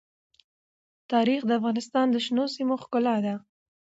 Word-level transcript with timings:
تاریخ 1.11 1.41
د 1.45 1.51
افغانستان 1.59 2.05
د 2.11 2.17
شنو 2.25 2.45
سیمو 2.55 2.75
ښکلا 2.83 3.15
ده. 3.25 3.35